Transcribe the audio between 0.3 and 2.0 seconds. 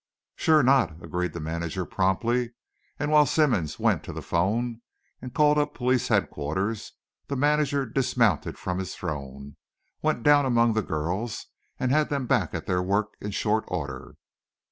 "Sure not," agreed the manager